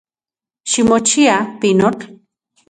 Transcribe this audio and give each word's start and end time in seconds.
Ximochia, 0.71 1.35
pinotl. 1.59 2.03